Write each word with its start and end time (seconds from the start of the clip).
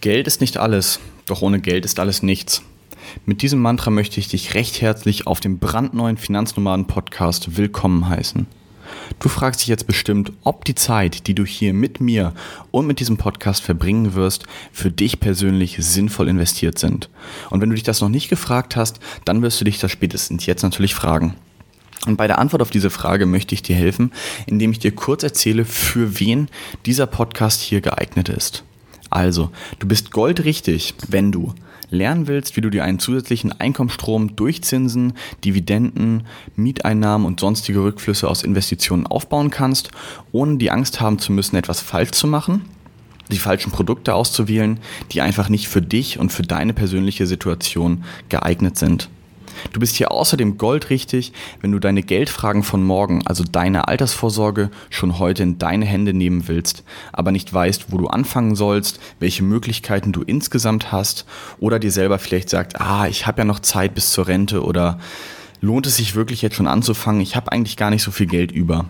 Geld 0.00 0.26
ist 0.26 0.40
nicht 0.40 0.56
alles, 0.56 0.98
doch 1.26 1.42
ohne 1.42 1.60
Geld 1.60 1.84
ist 1.84 2.00
alles 2.00 2.22
nichts. 2.22 2.62
Mit 3.26 3.42
diesem 3.42 3.60
Mantra 3.60 3.90
möchte 3.90 4.18
ich 4.18 4.28
dich 4.28 4.54
recht 4.54 4.80
herzlich 4.80 5.26
auf 5.26 5.40
dem 5.40 5.58
brandneuen 5.58 6.16
Finanznomaden-Podcast 6.16 7.58
willkommen 7.58 8.08
heißen. 8.08 8.46
Du 9.18 9.28
fragst 9.28 9.60
dich 9.60 9.68
jetzt 9.68 9.86
bestimmt, 9.86 10.32
ob 10.42 10.64
die 10.64 10.74
Zeit, 10.74 11.26
die 11.26 11.34
du 11.34 11.44
hier 11.44 11.74
mit 11.74 12.00
mir 12.00 12.32
und 12.70 12.86
mit 12.86 12.98
diesem 12.98 13.18
Podcast 13.18 13.62
verbringen 13.62 14.14
wirst, 14.14 14.46
für 14.72 14.90
dich 14.90 15.20
persönlich 15.20 15.76
sinnvoll 15.78 16.28
investiert 16.28 16.78
sind. 16.78 17.10
Und 17.50 17.60
wenn 17.60 17.68
du 17.68 17.74
dich 17.74 17.84
das 17.84 18.00
noch 18.00 18.08
nicht 18.08 18.30
gefragt 18.30 18.76
hast, 18.76 19.00
dann 19.26 19.42
wirst 19.42 19.60
du 19.60 19.66
dich 19.66 19.80
das 19.80 19.92
spätestens 19.92 20.46
jetzt 20.46 20.62
natürlich 20.62 20.94
fragen. 20.94 21.34
Und 22.06 22.16
bei 22.16 22.26
der 22.26 22.38
Antwort 22.38 22.62
auf 22.62 22.70
diese 22.70 22.88
Frage 22.88 23.26
möchte 23.26 23.54
ich 23.54 23.60
dir 23.60 23.76
helfen, 23.76 24.12
indem 24.46 24.72
ich 24.72 24.78
dir 24.78 24.92
kurz 24.92 25.22
erzähle, 25.24 25.66
für 25.66 26.18
wen 26.18 26.48
dieser 26.86 27.06
Podcast 27.06 27.60
hier 27.60 27.82
geeignet 27.82 28.30
ist. 28.30 28.64
Also, 29.10 29.50
du 29.80 29.88
bist 29.88 30.10
goldrichtig, 30.12 30.94
wenn 31.08 31.32
du 31.32 31.52
lernen 31.90 32.28
willst, 32.28 32.56
wie 32.56 32.60
du 32.60 32.70
dir 32.70 32.84
einen 32.84 33.00
zusätzlichen 33.00 33.58
Einkommensstrom 33.60 34.36
durch 34.36 34.62
Zinsen, 34.62 35.14
Dividenden, 35.44 36.24
Mieteinnahmen 36.56 37.26
und 37.26 37.40
sonstige 37.40 37.82
Rückflüsse 37.82 38.28
aus 38.28 38.44
Investitionen 38.44 39.06
aufbauen 39.06 39.50
kannst, 39.50 39.90
ohne 40.32 40.56
die 40.58 40.70
Angst 40.70 41.00
haben 41.00 41.18
zu 41.18 41.32
müssen, 41.32 41.56
etwas 41.56 41.80
falsch 41.80 42.12
zu 42.12 42.26
machen, 42.26 42.62
die 43.30 43.38
falschen 43.38 43.72
Produkte 43.72 44.14
auszuwählen, 44.14 44.78
die 45.12 45.20
einfach 45.20 45.48
nicht 45.48 45.68
für 45.68 45.82
dich 45.82 46.18
und 46.18 46.32
für 46.32 46.42
deine 46.42 46.72
persönliche 46.72 47.26
Situation 47.26 48.04
geeignet 48.28 48.78
sind. 48.78 49.08
Du 49.72 49.80
bist 49.80 49.96
hier 49.96 50.10
außerdem 50.10 50.58
goldrichtig, 50.58 51.32
wenn 51.60 51.72
du 51.72 51.78
deine 51.78 52.02
Geldfragen 52.02 52.62
von 52.62 52.82
morgen, 52.82 53.26
also 53.26 53.44
deine 53.44 53.88
Altersvorsorge, 53.88 54.70
schon 54.90 55.18
heute 55.18 55.42
in 55.42 55.58
deine 55.58 55.84
Hände 55.84 56.12
nehmen 56.12 56.48
willst, 56.48 56.84
aber 57.12 57.32
nicht 57.32 57.52
weißt, 57.52 57.92
wo 57.92 57.98
du 57.98 58.08
anfangen 58.08 58.54
sollst, 58.54 59.00
welche 59.18 59.42
Möglichkeiten 59.42 60.12
du 60.12 60.22
insgesamt 60.22 60.92
hast 60.92 61.26
oder 61.58 61.78
dir 61.78 61.92
selber 61.92 62.18
vielleicht 62.18 62.50
sagt, 62.50 62.80
ah, 62.80 63.06
ich 63.06 63.26
habe 63.26 63.42
ja 63.42 63.44
noch 63.44 63.60
Zeit 63.60 63.94
bis 63.94 64.10
zur 64.10 64.26
Rente 64.26 64.64
oder 64.64 64.98
lohnt 65.60 65.86
es 65.86 65.96
sich 65.96 66.14
wirklich 66.14 66.42
jetzt 66.42 66.56
schon 66.56 66.66
anzufangen, 66.66 67.20
ich 67.20 67.36
habe 67.36 67.52
eigentlich 67.52 67.76
gar 67.76 67.90
nicht 67.90 68.02
so 68.02 68.10
viel 68.10 68.26
Geld 68.26 68.52
über. 68.52 68.86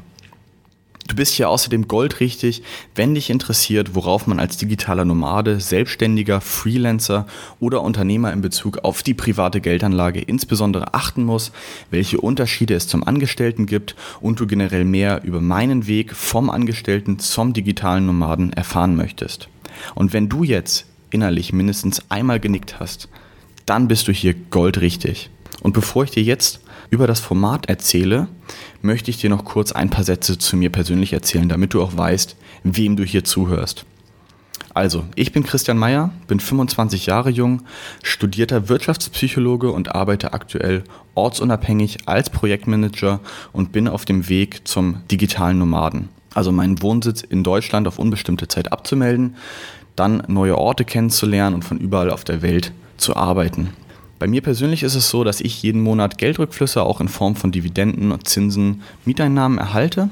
Du 1.10 1.16
bist 1.16 1.34
hier 1.34 1.50
außerdem 1.50 1.88
goldrichtig, 1.88 2.62
wenn 2.94 3.16
dich 3.16 3.30
interessiert, 3.30 3.96
worauf 3.96 4.28
man 4.28 4.38
als 4.38 4.58
digitaler 4.58 5.04
Nomade, 5.04 5.58
Selbstständiger, 5.58 6.40
Freelancer 6.40 7.26
oder 7.58 7.82
Unternehmer 7.82 8.32
in 8.32 8.42
Bezug 8.42 8.78
auf 8.84 9.02
die 9.02 9.12
private 9.12 9.60
Geldanlage 9.60 10.20
insbesondere 10.20 10.94
achten 10.94 11.24
muss, 11.24 11.50
welche 11.90 12.20
Unterschiede 12.20 12.74
es 12.74 12.86
zum 12.86 13.02
Angestellten 13.02 13.66
gibt 13.66 13.96
und 14.20 14.38
du 14.38 14.46
generell 14.46 14.84
mehr 14.84 15.24
über 15.24 15.40
meinen 15.40 15.88
Weg 15.88 16.14
vom 16.14 16.48
Angestellten 16.48 17.18
zum 17.18 17.54
digitalen 17.54 18.06
Nomaden 18.06 18.52
erfahren 18.52 18.94
möchtest. 18.94 19.48
Und 19.96 20.12
wenn 20.12 20.28
du 20.28 20.44
jetzt 20.44 20.86
innerlich 21.10 21.52
mindestens 21.52 22.08
einmal 22.08 22.38
genickt 22.38 22.78
hast, 22.78 23.08
dann 23.66 23.88
bist 23.88 24.06
du 24.06 24.12
hier 24.12 24.34
goldrichtig. 24.34 25.28
Und 25.62 25.72
bevor 25.72 26.04
ich 26.04 26.10
dir 26.10 26.22
jetzt 26.22 26.60
über 26.90 27.06
das 27.06 27.20
Format 27.20 27.66
erzähle, 27.66 28.28
möchte 28.82 29.10
ich 29.10 29.18
dir 29.18 29.30
noch 29.30 29.44
kurz 29.44 29.72
ein 29.72 29.90
paar 29.90 30.04
Sätze 30.04 30.38
zu 30.38 30.56
mir 30.56 30.70
persönlich 30.70 31.12
erzählen, 31.12 31.48
damit 31.48 31.74
du 31.74 31.82
auch 31.82 31.96
weißt, 31.96 32.36
wem 32.64 32.96
du 32.96 33.04
hier 33.04 33.24
zuhörst. 33.24 33.84
Also, 34.72 35.04
ich 35.16 35.32
bin 35.32 35.42
Christian 35.42 35.78
Meyer, 35.78 36.12
bin 36.28 36.38
25 36.38 37.06
Jahre 37.06 37.30
jung, 37.30 37.62
studierter 38.02 38.68
Wirtschaftspsychologe 38.68 39.72
und 39.72 39.94
arbeite 39.94 40.32
aktuell 40.32 40.84
ortsunabhängig 41.14 42.06
als 42.06 42.30
Projektmanager 42.30 43.20
und 43.52 43.72
bin 43.72 43.88
auf 43.88 44.04
dem 44.04 44.28
Weg 44.28 44.68
zum 44.68 45.02
digitalen 45.10 45.58
Nomaden. 45.58 46.08
Also 46.34 46.52
meinen 46.52 46.80
Wohnsitz 46.82 47.22
in 47.22 47.42
Deutschland 47.42 47.88
auf 47.88 47.98
unbestimmte 47.98 48.46
Zeit 48.46 48.70
abzumelden, 48.70 49.34
dann 49.96 50.22
neue 50.28 50.56
Orte 50.56 50.84
kennenzulernen 50.84 51.56
und 51.56 51.64
von 51.64 51.78
überall 51.78 52.10
auf 52.10 52.22
der 52.22 52.42
Welt 52.42 52.72
zu 52.96 53.16
arbeiten. 53.16 53.70
Bei 54.20 54.26
mir 54.26 54.42
persönlich 54.42 54.82
ist 54.82 54.94
es 54.94 55.08
so, 55.08 55.24
dass 55.24 55.40
ich 55.40 55.62
jeden 55.62 55.80
Monat 55.80 56.18
Geldrückflüsse 56.18 56.82
auch 56.82 57.00
in 57.00 57.08
Form 57.08 57.36
von 57.36 57.52
Dividenden 57.52 58.12
und 58.12 58.28
Zinsen, 58.28 58.82
Mieteinnahmen 59.06 59.56
erhalte 59.56 60.10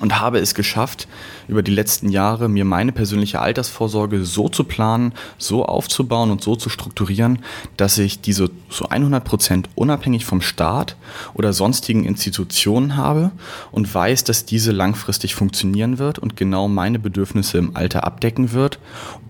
und 0.00 0.18
habe 0.18 0.38
es 0.38 0.54
geschafft, 0.54 1.06
über 1.46 1.62
die 1.62 1.70
letzten 1.70 2.08
Jahre 2.08 2.48
mir 2.48 2.64
meine 2.64 2.92
persönliche 2.92 3.40
Altersvorsorge 3.40 4.24
so 4.24 4.48
zu 4.48 4.64
planen, 4.64 5.12
so 5.36 5.64
aufzubauen 5.64 6.30
und 6.30 6.42
so 6.42 6.56
zu 6.56 6.70
strukturieren, 6.70 7.40
dass 7.76 7.98
ich 7.98 8.20
diese 8.20 8.50
zu 8.70 8.88
100 8.88 9.22
Prozent 9.22 9.68
unabhängig 9.74 10.24
vom 10.24 10.40
Staat 10.40 10.96
oder 11.34 11.52
sonstigen 11.52 12.04
Institutionen 12.04 12.96
habe 12.96 13.30
und 13.72 13.92
weiß, 13.92 14.24
dass 14.24 14.44
diese 14.44 14.72
langfristig 14.72 15.34
funktionieren 15.34 15.98
wird 15.98 16.18
und 16.18 16.36
genau 16.36 16.68
meine 16.68 16.98
Bedürfnisse 16.98 17.58
im 17.58 17.76
Alter 17.76 18.04
abdecken 18.04 18.52
wird, 18.52 18.78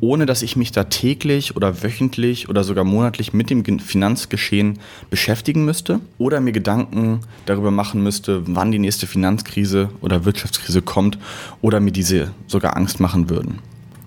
ohne 0.01 0.27
dass 0.27 0.43
ich 0.43 0.57
mich 0.57 0.73
da 0.73 0.85
täglich 0.85 1.57
oder 1.57 1.83
wöchentlich 1.83 2.49
oder 2.49 2.65
sogar 2.65 2.85
monatlich 2.85 3.33
mit 3.33 3.51
dem 3.51 3.81
Finanzgeschehen 3.81 4.79
beschäftigen 5.11 5.65
müsste 5.65 6.01
oder 6.19 6.41
mir 6.41 6.53
Gedanken 6.53 7.21
darüber 7.47 7.71
machen 7.71 8.03
müsste, 8.03 8.43
wann 8.47 8.71
die 8.71 8.79
nächste 8.79 9.07
Finanzkrise 9.07 9.89
oder 10.01 10.25
Wirtschaftskrise 10.25 10.60
Wirtschaftskrise 10.61 10.83
kommt 10.83 11.19
oder 11.63 11.81
mir 11.81 11.93
diese 11.93 12.33
sogar 12.47 12.77
Angst 12.77 13.01
machen 13.01 13.31
würden. 13.31 13.59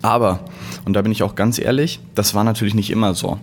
Aber, 0.02 0.40
und 0.84 0.94
da 0.94 1.02
bin 1.02 1.12
ich 1.12 1.22
auch 1.22 1.34
ganz 1.34 1.58
ehrlich, 1.58 2.00
das 2.14 2.34
war 2.34 2.44
natürlich 2.44 2.74
nicht 2.74 2.90
immer 2.90 3.14
so. 3.14 3.38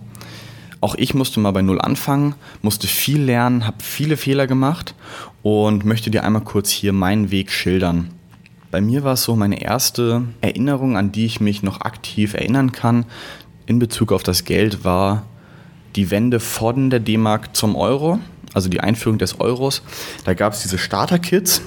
Auch 0.80 0.94
ich 0.96 1.14
musste 1.14 1.40
mal 1.40 1.52
bei 1.52 1.62
Null 1.62 1.80
anfangen, 1.80 2.34
musste 2.60 2.86
viel 2.86 3.22
lernen, 3.22 3.66
habe 3.66 3.82
viele 3.82 4.16
Fehler 4.16 4.46
gemacht 4.46 4.94
und 5.42 5.84
möchte 5.84 6.10
dir 6.10 6.24
einmal 6.24 6.42
kurz 6.42 6.70
hier 6.70 6.92
meinen 6.92 7.30
Weg 7.30 7.50
schildern. 7.52 8.10
Bei 8.70 8.80
mir 8.80 9.04
war 9.04 9.14
es 9.14 9.24
so 9.24 9.36
meine 9.36 9.60
erste 9.60 10.24
Erinnerung, 10.40 10.96
an 10.96 11.12
die 11.12 11.26
ich 11.26 11.40
mich 11.40 11.62
noch 11.62 11.82
aktiv 11.82 12.34
erinnern 12.34 12.72
kann, 12.72 13.04
in 13.66 13.78
Bezug 13.78 14.12
auf 14.12 14.22
das 14.22 14.44
Geld, 14.44 14.84
war 14.84 15.24
die 15.94 16.10
Wende 16.10 16.40
von 16.40 16.90
der 16.90 17.00
D-Mark 17.00 17.54
zum 17.54 17.76
Euro, 17.76 18.18
also 18.54 18.68
die 18.68 18.80
Einführung 18.80 19.18
des 19.18 19.40
Euros. 19.40 19.82
Da 20.24 20.34
gab 20.34 20.54
es 20.54 20.62
diese 20.62 20.78
Starter-Kits, 20.78 21.62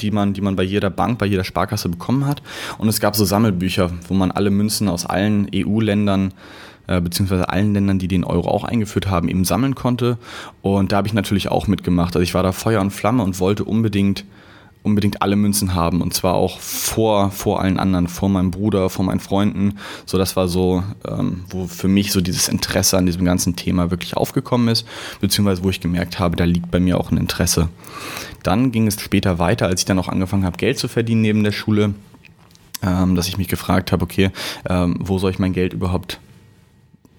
die 0.00 0.10
man, 0.10 0.32
die 0.32 0.40
man 0.40 0.56
bei 0.56 0.62
jeder 0.62 0.90
Bank, 0.90 1.18
bei 1.18 1.26
jeder 1.26 1.44
Sparkasse 1.44 1.88
bekommen 1.88 2.26
hat. 2.26 2.42
Und 2.78 2.88
es 2.88 3.00
gab 3.00 3.16
so 3.16 3.24
Sammelbücher, 3.24 3.90
wo 4.08 4.14
man 4.14 4.30
alle 4.30 4.50
Münzen 4.50 4.88
aus 4.88 5.06
allen 5.06 5.48
EU-Ländern 5.54 6.32
äh, 6.88 7.00
beziehungsweise 7.00 7.48
allen 7.48 7.74
Ländern, 7.74 7.98
die 7.98 8.08
den 8.08 8.24
Euro 8.24 8.48
auch 8.48 8.64
eingeführt 8.64 9.08
haben, 9.08 9.28
eben 9.28 9.44
sammeln 9.44 9.74
konnte. 9.74 10.18
Und 10.62 10.90
da 10.90 10.96
habe 10.96 11.06
ich 11.06 11.14
natürlich 11.14 11.48
auch 11.48 11.66
mitgemacht. 11.66 12.16
Also 12.16 12.22
ich 12.22 12.34
war 12.34 12.42
da 12.42 12.52
Feuer 12.52 12.80
und 12.80 12.90
Flamme 12.90 13.22
und 13.22 13.38
wollte 13.40 13.64
unbedingt 13.64 14.24
unbedingt 14.88 15.22
alle 15.22 15.36
Münzen 15.36 15.74
haben 15.74 16.00
und 16.00 16.14
zwar 16.14 16.34
auch 16.34 16.60
vor, 16.60 17.30
vor 17.30 17.60
allen 17.60 17.78
anderen, 17.78 18.08
vor 18.08 18.28
meinem 18.28 18.50
Bruder, 18.50 18.90
vor 18.90 19.04
meinen 19.04 19.20
Freunden. 19.20 19.78
So, 20.06 20.18
das 20.18 20.36
war 20.36 20.48
so, 20.48 20.82
ähm, 21.06 21.44
wo 21.48 21.66
für 21.66 21.88
mich 21.88 22.12
so 22.12 22.20
dieses 22.20 22.48
Interesse 22.48 22.98
an 22.98 23.06
diesem 23.06 23.24
ganzen 23.24 23.56
Thema 23.56 23.90
wirklich 23.90 24.16
aufgekommen 24.16 24.68
ist, 24.68 24.86
beziehungsweise 25.20 25.62
wo 25.64 25.70
ich 25.70 25.80
gemerkt 25.80 26.18
habe, 26.18 26.36
da 26.36 26.44
liegt 26.44 26.70
bei 26.70 26.80
mir 26.80 26.98
auch 26.98 27.10
ein 27.10 27.16
Interesse. 27.16 27.68
Dann 28.42 28.72
ging 28.72 28.86
es 28.86 29.00
später 29.00 29.38
weiter, 29.38 29.66
als 29.66 29.82
ich 29.82 29.86
dann 29.86 29.98
auch 29.98 30.08
angefangen 30.08 30.44
habe, 30.44 30.56
Geld 30.56 30.78
zu 30.78 30.88
verdienen 30.88 31.22
neben 31.22 31.44
der 31.44 31.52
Schule, 31.52 31.94
ähm, 32.82 33.14
dass 33.14 33.28
ich 33.28 33.38
mich 33.38 33.48
gefragt 33.48 33.92
habe, 33.92 34.04
okay, 34.04 34.30
ähm, 34.68 34.96
wo 35.00 35.18
soll 35.18 35.30
ich 35.30 35.38
mein 35.38 35.52
Geld 35.52 35.72
überhaupt 35.72 36.20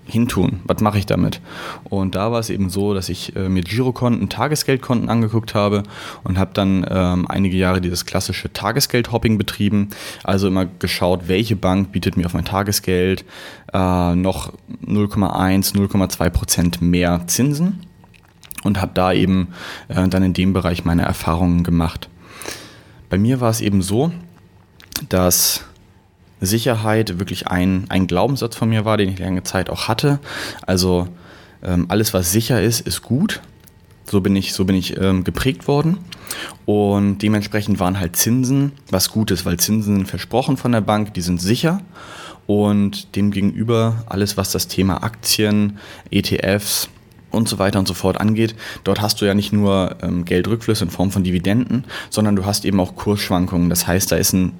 hintun? 0.09 0.61
Was 0.65 0.81
mache 0.81 0.97
ich 0.97 1.05
damit? 1.05 1.41
Und 1.85 2.15
da 2.15 2.31
war 2.31 2.39
es 2.39 2.49
eben 2.49 2.69
so, 2.69 2.93
dass 2.93 3.09
ich 3.09 3.35
äh, 3.35 3.49
mir 3.49 3.61
Girokonten, 3.61 4.29
Tagesgeldkonten 4.29 5.09
angeguckt 5.09 5.55
habe 5.55 5.83
und 6.23 6.37
habe 6.37 6.51
dann 6.53 6.85
ähm, 6.89 7.25
einige 7.29 7.57
Jahre 7.57 7.81
dieses 7.81 8.05
klassische 8.05 8.51
Tagesgeld-Hopping 8.51 9.37
betrieben. 9.37 9.89
Also 10.23 10.47
immer 10.47 10.65
geschaut, 10.65 11.27
welche 11.27 11.55
Bank 11.55 11.91
bietet 11.91 12.17
mir 12.17 12.25
auf 12.25 12.33
mein 12.33 12.45
Tagesgeld 12.45 13.23
äh, 13.73 14.15
noch 14.15 14.53
0,1, 14.85 15.75
0,2 15.75 16.29
Prozent 16.29 16.81
mehr 16.81 17.21
Zinsen 17.27 17.81
und 18.63 18.81
habe 18.81 18.91
da 18.93 19.13
eben 19.13 19.49
äh, 19.87 20.07
dann 20.07 20.23
in 20.23 20.33
dem 20.33 20.53
Bereich 20.53 20.85
meine 20.85 21.03
Erfahrungen 21.03 21.63
gemacht. 21.63 22.09
Bei 23.09 23.17
mir 23.17 23.41
war 23.41 23.49
es 23.49 23.61
eben 23.61 23.81
so, 23.81 24.11
dass 25.07 25.65
Sicherheit 26.41 27.19
wirklich 27.19 27.47
ein, 27.47 27.85
ein 27.89 28.07
Glaubenssatz 28.07 28.55
von 28.55 28.69
mir 28.69 28.85
war, 28.85 28.97
den 28.97 29.09
ich 29.09 29.19
lange 29.19 29.43
Zeit 29.43 29.69
auch 29.69 29.87
hatte. 29.87 30.19
Also 30.65 31.07
ähm, 31.63 31.85
alles, 31.89 32.13
was 32.13 32.31
sicher 32.31 32.61
ist, 32.61 32.81
ist 32.81 33.01
gut. 33.01 33.41
So 34.05 34.21
bin 34.21 34.35
ich, 34.35 34.53
so 34.53 34.65
bin 34.65 34.75
ich 34.75 34.99
ähm, 34.99 35.23
geprägt 35.23 35.67
worden. 35.67 35.97
Und 36.65 37.19
dementsprechend 37.19 37.79
waren 37.79 37.99
halt 37.99 38.15
Zinsen 38.15 38.71
was 38.89 39.11
Gutes, 39.11 39.45
weil 39.45 39.57
Zinsen 39.57 39.97
sind 39.97 40.07
versprochen 40.07 40.57
von 40.57 40.71
der 40.71 40.81
Bank, 40.81 41.13
die 41.13 41.21
sind 41.21 41.41
sicher. 41.41 41.81
Und 42.47 43.15
demgegenüber 43.15 44.03
alles, 44.07 44.35
was 44.35 44.51
das 44.51 44.67
Thema 44.67 45.03
Aktien, 45.03 45.77
ETFs, 46.09 46.89
und 47.31 47.47
so 47.47 47.59
weiter 47.59 47.79
und 47.79 47.87
so 47.87 47.93
fort 47.93 48.19
angeht, 48.19 48.55
dort 48.83 49.01
hast 49.01 49.21
du 49.21 49.25
ja 49.25 49.33
nicht 49.33 49.53
nur 49.53 49.97
ähm, 50.01 50.25
Geldrückflüsse 50.25 50.85
in 50.85 50.89
Form 50.89 51.11
von 51.11 51.23
Dividenden, 51.23 51.85
sondern 52.09 52.35
du 52.35 52.45
hast 52.45 52.65
eben 52.65 52.79
auch 52.79 52.95
Kursschwankungen. 52.95 53.69
Das 53.69 53.87
heißt, 53.87 54.11
da 54.11 54.15
ist 54.15 54.33
ein 54.33 54.53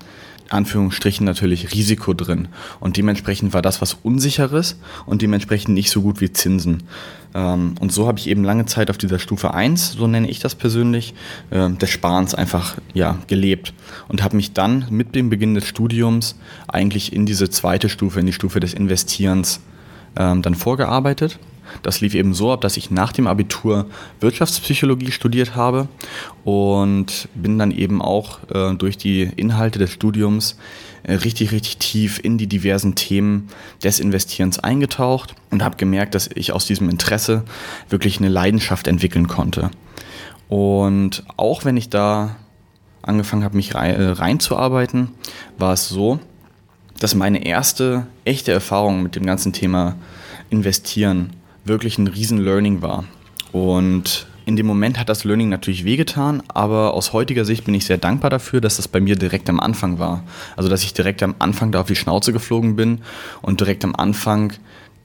Anführungsstrichen 0.50 1.25
natürlich 1.25 1.74
Risiko 1.74 2.13
drin. 2.13 2.48
Und 2.80 2.98
dementsprechend 2.98 3.54
war 3.54 3.62
das 3.62 3.81
was 3.81 3.98
Unsicheres 4.04 4.80
und 5.06 5.22
dementsprechend 5.22 5.74
nicht 5.74 5.92
so 5.92 6.01
gut 6.01 6.22
wie 6.22 6.31
Zinsen. 6.31 6.84
Ähm, 7.34 7.75
und 7.80 7.92
so 7.92 8.07
habe 8.07 8.19
ich 8.19 8.28
eben 8.28 8.44
lange 8.44 8.66
Zeit 8.66 8.90
auf 8.90 8.98
dieser 8.98 9.19
Stufe 9.19 9.54
1, 9.54 9.94
so 9.94 10.07
nenne 10.07 10.30
ich 10.30 10.40
das 10.40 10.56
persönlich, 10.56 11.13
äh, 11.51 11.69
des 11.69 11.90
Sparens 11.90 12.34
einfach 12.34 12.78
ja, 12.94 13.18
gelebt. 13.28 13.74
Und 14.07 14.24
habe 14.24 14.36
mich 14.36 14.54
dann 14.54 14.86
mit 14.90 15.16
dem 15.16 15.30
Beginn 15.30 15.54
des 15.54 15.68
Studiums 15.68 16.36
eigentlich 16.68 17.13
in 17.13 17.25
diese 17.25 17.50
zweite 17.50 17.90
Stufe, 17.90 18.19
in 18.19 18.25
die 18.25 18.34
Stufe 18.34 18.60
des 18.60 18.74
Investierens 18.74 19.62
ähm, 20.18 20.42
dann 20.42 20.56
vorgearbeitet 20.56 21.40
das 21.83 22.01
lief 22.01 22.13
eben 22.13 22.33
so 22.33 22.51
ab, 22.51 22.62
dass 22.62 22.77
ich 22.77 22.92
nach 22.92 23.12
dem 23.12 23.27
Abitur 23.27 23.86
Wirtschaftspsychologie 24.19 25.12
studiert 25.12 25.56
habe 25.56 25.88
und 26.44 27.27
bin 27.36 27.57
dann 27.60 27.71
eben 27.71 28.01
auch 28.01 28.39
äh, 28.54 28.74
durch 28.75 28.98
die 28.98 29.24
Inhalte 29.36 29.80
des 29.80 29.92
Studiums 29.92 30.57
äh, 31.04 31.13
richtig, 31.13 31.51
richtig 31.51 31.77
tief 31.77 32.19
in 32.21 32.38
die 32.38 32.48
diversen 32.48 32.95
Themen 32.95 33.50
des 33.83 34.00
Investierens 34.00 34.60
eingetaucht 34.60 35.36
und 35.51 35.63
habe 35.63 35.77
gemerkt, 35.77 36.16
dass 36.16 36.30
ich 36.33 36.51
aus 36.51 36.66
diesem 36.66 36.89
Interesse 36.89 37.44
wirklich 37.89 38.19
eine 38.19 38.30
Leidenschaft 38.30 38.88
entwickeln 38.88 39.27
konnte. 39.27 39.72
Und 40.48 41.24
auch 41.38 41.63
wenn 41.63 41.77
ich 41.77 41.89
da 41.89 42.36
angefangen 43.01 43.44
habe, 43.44 43.56
mich 43.56 43.75
äh, 43.75 44.12
reinzuarbeiten, 44.12 45.10
war 45.57 45.74
es 45.74 45.88
so, 45.88 46.19
dass 47.00 47.15
meine 47.15 47.45
erste 47.45 48.07
echte 48.25 48.51
Erfahrung 48.51 49.04
mit 49.04 49.15
dem 49.15 49.25
ganzen 49.25 49.54
Thema 49.54 49.95
Investieren 50.50 51.31
wirklich 51.65 51.97
ein 51.97 52.07
riesen 52.07 52.39
Learning 52.39 52.81
war. 52.81 53.03
Und 53.51 54.27
in 54.45 54.56
dem 54.56 54.65
Moment 54.65 55.00
hat 55.00 55.09
das 55.09 55.23
Learning 55.23 55.50
natürlich 55.50 55.85
wehgetan, 55.85 56.41
aber 56.47 56.94
aus 56.94 57.13
heutiger 57.13 57.45
Sicht 57.45 57.65
bin 57.65 57.75
ich 57.75 57.85
sehr 57.85 57.97
dankbar 57.97 58.29
dafür, 58.29 58.61
dass 58.61 58.77
das 58.77 58.88
bei 58.88 59.00
mir 59.00 59.15
direkt 59.15 59.50
am 59.50 59.59
Anfang 59.59 60.00
war. 60.00 60.23
Also 60.56 60.69
dass 60.69 60.83
ich 60.83 60.94
direkt 60.94 61.21
am 61.21 61.35
Anfang 61.39 61.71
da 61.71 61.81
auf 61.81 61.88
die 61.88 61.95
Schnauze 61.95 62.33
geflogen 62.33 62.75
bin 62.75 63.01
und 63.41 63.59
direkt 63.59 63.83
am 63.83 63.95
Anfang 63.95 64.53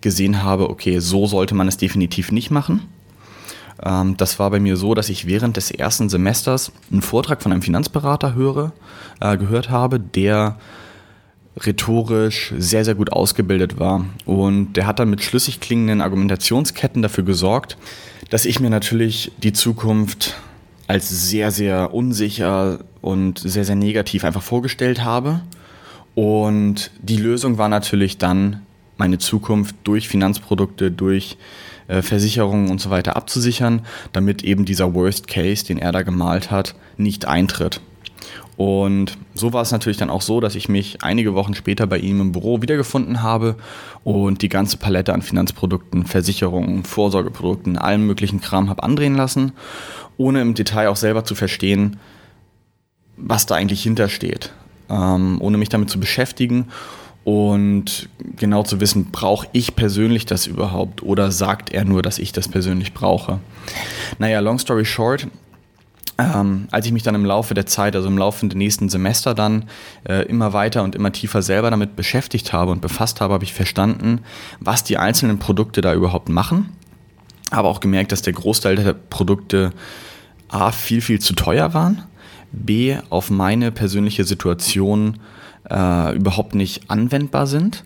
gesehen 0.00 0.42
habe, 0.42 0.70
okay, 0.70 0.98
so 0.98 1.26
sollte 1.26 1.54
man 1.54 1.68
es 1.68 1.76
definitiv 1.76 2.32
nicht 2.32 2.50
machen. 2.50 2.82
Ähm, 3.82 4.16
das 4.16 4.38
war 4.38 4.50
bei 4.50 4.60
mir 4.60 4.76
so, 4.76 4.94
dass 4.94 5.08
ich 5.08 5.26
während 5.26 5.56
des 5.56 5.70
ersten 5.70 6.08
Semesters 6.08 6.72
einen 6.90 7.02
Vortrag 7.02 7.42
von 7.42 7.52
einem 7.52 7.62
Finanzberater 7.62 8.34
höre, 8.34 8.72
äh, 9.20 9.36
gehört 9.36 9.70
habe, 9.70 10.00
der 10.00 10.56
rhetorisch 11.56 12.52
sehr, 12.58 12.84
sehr 12.84 12.94
gut 12.94 13.12
ausgebildet 13.12 13.78
war. 13.78 14.04
Und 14.24 14.74
der 14.74 14.86
hat 14.86 14.98
dann 14.98 15.10
mit 15.10 15.22
schlüssig 15.22 15.60
klingenden 15.60 16.00
Argumentationsketten 16.00 17.02
dafür 17.02 17.24
gesorgt, 17.24 17.76
dass 18.30 18.44
ich 18.44 18.60
mir 18.60 18.70
natürlich 18.70 19.32
die 19.38 19.52
Zukunft 19.52 20.36
als 20.86 21.08
sehr, 21.28 21.50
sehr 21.50 21.94
unsicher 21.94 22.80
und 23.00 23.38
sehr, 23.38 23.64
sehr 23.64 23.76
negativ 23.76 24.24
einfach 24.24 24.42
vorgestellt 24.42 25.04
habe. 25.04 25.40
Und 26.14 26.90
die 27.00 27.16
Lösung 27.16 27.58
war 27.58 27.68
natürlich 27.68 28.18
dann, 28.18 28.62
meine 28.96 29.18
Zukunft 29.18 29.74
durch 29.82 30.08
Finanzprodukte, 30.08 30.90
durch 30.90 31.36
äh, 31.88 32.00
Versicherungen 32.00 32.70
und 32.70 32.80
so 32.80 32.90
weiter 32.90 33.16
abzusichern, 33.16 33.84
damit 34.12 34.44
eben 34.44 34.64
dieser 34.64 34.94
Worst 34.94 35.26
Case, 35.26 35.64
den 35.64 35.78
er 35.78 35.90
da 35.90 36.02
gemalt 36.02 36.50
hat, 36.50 36.76
nicht 36.96 37.26
eintritt. 37.26 37.80
Und 38.56 39.18
so 39.34 39.52
war 39.52 39.62
es 39.62 39.72
natürlich 39.72 39.96
dann 39.96 40.10
auch 40.10 40.22
so, 40.22 40.40
dass 40.40 40.54
ich 40.54 40.68
mich 40.68 41.02
einige 41.02 41.34
Wochen 41.34 41.54
später 41.54 41.86
bei 41.86 41.98
ihm 41.98 42.20
im 42.20 42.32
Büro 42.32 42.62
wiedergefunden 42.62 43.22
habe 43.22 43.56
und 44.04 44.42
die 44.42 44.48
ganze 44.48 44.76
Palette 44.76 45.12
an 45.12 45.22
Finanzprodukten, 45.22 46.06
Versicherungen, 46.06 46.84
Vorsorgeprodukten, 46.84 47.78
allem 47.78 48.06
möglichen 48.06 48.40
Kram 48.40 48.70
habe 48.70 48.82
andrehen 48.82 49.16
lassen, 49.16 49.52
ohne 50.16 50.40
im 50.40 50.54
Detail 50.54 50.88
auch 50.88 50.96
selber 50.96 51.24
zu 51.24 51.34
verstehen, 51.34 51.98
was 53.16 53.46
da 53.46 53.56
eigentlich 53.56 53.82
hintersteht, 53.82 54.52
ähm, 54.88 55.38
ohne 55.40 55.58
mich 55.58 55.68
damit 55.68 55.90
zu 55.90 55.98
beschäftigen 55.98 56.68
und 57.24 58.08
genau 58.36 58.62
zu 58.62 58.80
wissen, 58.80 59.06
brauche 59.10 59.48
ich 59.52 59.74
persönlich 59.74 60.26
das 60.26 60.46
überhaupt 60.46 61.02
oder 61.02 61.30
sagt 61.30 61.72
er 61.72 61.84
nur, 61.84 62.02
dass 62.02 62.18
ich 62.18 62.32
das 62.32 62.48
persönlich 62.48 62.92
brauche. 62.92 63.40
Naja, 64.18 64.40
long 64.40 64.58
story 64.58 64.84
short, 64.84 65.26
ähm, 66.16 66.68
als 66.70 66.86
ich 66.86 66.92
mich 66.92 67.02
dann 67.02 67.14
im 67.14 67.24
Laufe 67.24 67.54
der 67.54 67.66
Zeit, 67.66 67.96
also 67.96 68.08
im 68.08 68.18
Laufe 68.18 68.46
der 68.46 68.56
nächsten 68.56 68.88
Semester 68.88 69.34
dann 69.34 69.64
äh, 70.08 70.26
immer 70.26 70.52
weiter 70.52 70.82
und 70.84 70.94
immer 70.94 71.12
tiefer 71.12 71.42
selber 71.42 71.70
damit 71.70 71.96
beschäftigt 71.96 72.52
habe 72.52 72.70
und 72.70 72.80
befasst 72.80 73.20
habe, 73.20 73.34
habe 73.34 73.44
ich 73.44 73.52
verstanden, 73.52 74.20
was 74.60 74.84
die 74.84 74.96
einzelnen 74.96 75.38
Produkte 75.38 75.80
da 75.80 75.92
überhaupt 75.92 76.28
machen. 76.28 76.70
Aber 77.50 77.68
auch 77.68 77.80
gemerkt, 77.80 78.12
dass 78.12 78.22
der 78.22 78.32
Großteil 78.32 78.76
der 78.76 78.92
Produkte 78.92 79.72
A 80.48 80.70
viel, 80.70 81.00
viel 81.00 81.20
zu 81.20 81.34
teuer 81.34 81.74
waren, 81.74 82.02
B 82.52 82.96
auf 83.10 83.30
meine 83.30 83.72
persönliche 83.72 84.24
Situation 84.24 85.18
äh, 85.68 86.14
überhaupt 86.14 86.54
nicht 86.54 86.90
anwendbar 86.90 87.48
sind, 87.48 87.84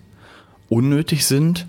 unnötig 0.69 1.25
sind 1.25 1.65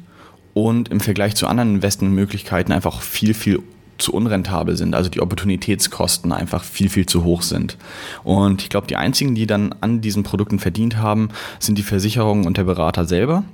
und 0.53 0.89
im 0.89 1.01
Vergleich 1.01 1.37
zu 1.37 1.47
anderen 1.47 1.77
Investmentmöglichkeiten 1.77 2.75
einfach 2.75 3.01
viel, 3.01 3.33
viel 3.33 3.63
zu 4.01 4.13
unrentabel 4.13 4.77
sind, 4.77 4.95
also 4.95 5.11
die 5.11 5.21
Opportunitätskosten 5.21 6.33
einfach 6.33 6.65
viel, 6.65 6.89
viel 6.89 7.07
zu 7.07 7.25
hoch 7.25 7.43
sind. 7.43 7.77
Und 8.25 8.63
ich 8.63 8.69
glaube, 8.69 8.87
die 8.87 8.97
einzigen, 8.97 9.35
die 9.35 9.47
dann 9.47 9.75
an 9.81 10.01
diesen 10.01 10.23
Produkten 10.23 10.59
verdient 10.59 10.97
haben, 10.97 11.29
sind 11.59 11.79
die 11.79 11.83
Versicherungen 11.83 12.47
und 12.47 12.57
der 12.57 12.65
Berater 12.65 13.05
selber. 13.05 13.45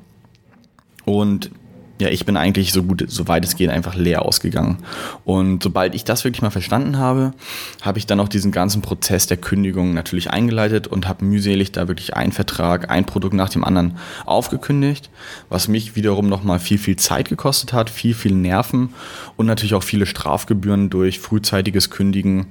Und 1.04 1.50
ja, 1.98 2.08
ich 2.08 2.26
bin 2.26 2.37
eigentlich 2.37 2.72
so 2.72 2.82
gut, 2.82 3.04
soweit 3.08 3.44
es 3.44 3.56
geht, 3.56 3.70
einfach 3.70 3.94
leer 3.94 4.22
ausgegangen. 4.22 4.78
Und 5.25 5.62
sobald 5.62 5.94
ich 5.94 6.04
das 6.04 6.25
wirklich 6.25 6.43
mal 6.43 6.50
verstanden 6.50 6.98
habe, 6.98 7.32
habe 7.81 7.98
ich 7.98 8.06
dann 8.06 8.20
auch 8.20 8.28
diesen 8.28 8.52
ganzen 8.52 8.82
Prozess 8.82 9.26
der 9.26 9.38
Kündigung 9.38 9.94
natürlich 9.94 10.31
eingeleitet 10.31 10.87
und 10.87 11.08
habe 11.08 11.25
mühselig 11.25 11.72
da 11.72 11.88
wirklich 11.88 12.14
einen 12.14 12.32
Vertrag, 12.32 12.90
ein 12.90 13.06
Produkt 13.06 13.34
nach 13.34 13.48
dem 13.48 13.64
anderen 13.64 13.96
aufgekündigt, 14.26 15.08
was 15.48 15.69
mich 15.69 15.96
wiederum 15.96 16.28
nochmal 16.28 16.58
viel, 16.58 16.78
viel 16.78 16.96
Zeit 16.96 17.31
gekostet 17.31 17.72
hat, 17.72 17.88
viel, 17.88 18.14
viel 18.14 18.34
Nerven 18.34 18.90
und 19.37 19.46
natürlich 19.46 19.75
auch 19.75 19.82
viele 19.82 20.04
Strafgebühren 20.04 20.90
durch 20.90 21.19
frühzeitiges 21.19 21.88
Kündigen. 21.88 22.46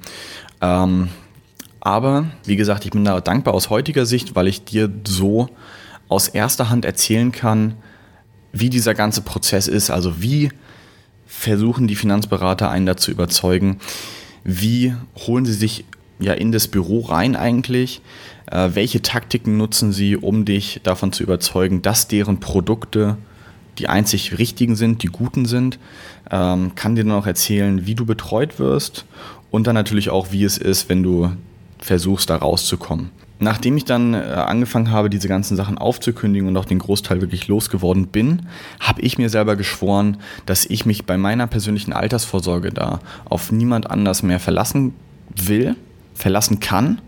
Ähm, 0.60 1.08
aber 1.80 2.26
wie 2.44 2.56
gesagt, 2.56 2.84
ich 2.84 2.90
bin 2.90 3.04
da 3.04 3.20
dankbar 3.20 3.54
aus 3.54 3.70
heutiger 3.70 4.06
Sicht, 4.06 4.34
weil 4.34 4.48
ich 4.48 4.64
dir 4.64 4.90
so 5.06 5.50
aus 6.08 6.26
erster 6.26 6.68
Hand 6.68 6.84
erzählen 6.84 7.30
kann, 7.30 7.74
wie 8.60 8.70
dieser 8.70 8.94
ganze 8.94 9.22
Prozess 9.22 9.68
ist, 9.68 9.90
also 9.90 10.22
wie 10.22 10.50
versuchen 11.26 11.86
die 11.86 11.96
Finanzberater 11.96 12.70
einen 12.70 12.86
dazu 12.86 13.10
überzeugen, 13.10 13.78
wie 14.44 14.94
holen 15.16 15.44
sie 15.44 15.52
sich 15.52 15.84
ja 16.18 16.32
in 16.32 16.52
das 16.52 16.68
Büro 16.68 17.00
rein 17.00 17.36
eigentlich, 17.36 18.00
äh, 18.50 18.70
welche 18.72 19.02
Taktiken 19.02 19.56
nutzen 19.56 19.92
sie, 19.92 20.16
um 20.16 20.44
dich 20.44 20.80
davon 20.82 21.12
zu 21.12 21.22
überzeugen, 21.22 21.82
dass 21.82 22.08
deren 22.08 22.40
Produkte 22.40 23.18
die 23.78 23.88
einzig 23.88 24.38
richtigen 24.38 24.76
sind, 24.76 25.02
die 25.02 25.08
guten 25.08 25.44
sind, 25.44 25.78
ähm, 26.30 26.74
kann 26.74 26.94
dir 26.94 27.04
dann 27.04 27.12
auch 27.12 27.26
erzählen, 27.26 27.84
wie 27.84 27.94
du 27.94 28.06
betreut 28.06 28.58
wirst 28.58 29.04
und 29.50 29.66
dann 29.66 29.74
natürlich 29.74 30.08
auch, 30.08 30.32
wie 30.32 30.44
es 30.44 30.56
ist, 30.56 30.88
wenn 30.88 31.02
du 31.02 31.32
versuchst, 31.78 32.30
da 32.30 32.36
rauszukommen 32.36 33.10
nachdem 33.38 33.76
ich 33.76 33.84
dann 33.84 34.14
äh, 34.14 34.18
angefangen 34.18 34.90
habe, 34.90 35.10
diese 35.10 35.28
ganzen 35.28 35.56
Sachen 35.56 35.78
aufzukündigen 35.78 36.48
und 36.48 36.56
auch 36.56 36.64
den 36.64 36.78
Großteil 36.78 37.20
wirklich 37.20 37.48
losgeworden 37.48 38.08
bin, 38.08 38.46
habe 38.80 39.02
ich 39.02 39.18
mir 39.18 39.28
selber 39.28 39.56
geschworen, 39.56 40.18
dass 40.46 40.64
ich 40.64 40.86
mich 40.86 41.06
bei 41.06 41.16
meiner 41.16 41.46
persönlichen 41.46 41.92
Altersvorsorge 41.92 42.70
da 42.70 43.00
auf 43.24 43.52
niemand 43.52 43.90
anders 43.90 44.22
mehr 44.22 44.40
verlassen 44.40 44.94
will, 45.34 45.76
verlassen 46.14 46.60
kann, 46.60 47.00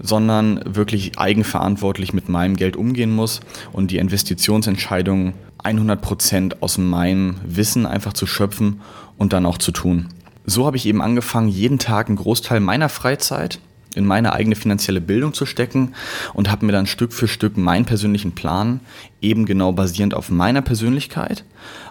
sondern 0.00 0.60
wirklich 0.64 1.18
eigenverantwortlich 1.18 2.12
mit 2.12 2.28
meinem 2.28 2.56
Geld 2.56 2.76
umgehen 2.76 3.14
muss 3.14 3.40
und 3.72 3.90
die 3.90 3.98
Investitionsentscheidungen 3.98 5.34
100% 5.62 6.56
aus 6.60 6.76
meinem 6.76 7.36
Wissen 7.44 7.86
einfach 7.86 8.12
zu 8.12 8.26
schöpfen 8.26 8.80
und 9.16 9.32
dann 9.32 9.46
auch 9.46 9.58
zu 9.58 9.70
tun. 9.70 10.08
So 10.44 10.66
habe 10.66 10.76
ich 10.76 10.86
eben 10.86 11.00
angefangen, 11.00 11.48
jeden 11.48 11.78
Tag 11.78 12.08
einen 12.08 12.16
Großteil 12.16 12.58
meiner 12.58 12.88
Freizeit 12.88 13.60
in 13.94 14.06
meine 14.06 14.32
eigene 14.32 14.56
finanzielle 14.56 15.00
Bildung 15.00 15.34
zu 15.34 15.46
stecken 15.46 15.94
und 16.34 16.50
habe 16.50 16.66
mir 16.66 16.72
dann 16.72 16.86
Stück 16.86 17.12
für 17.12 17.28
Stück 17.28 17.56
meinen 17.56 17.84
persönlichen 17.84 18.32
Plan 18.32 18.80
eben 19.20 19.44
genau 19.46 19.72
basierend 19.72 20.14
auf 20.14 20.30
meiner 20.30 20.62
Persönlichkeit, 20.62 21.44